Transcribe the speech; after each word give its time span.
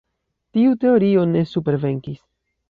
Tiu 0.57 0.71
teorio 0.83 1.27
ne 1.35 1.45
supervenkis. 1.51 2.25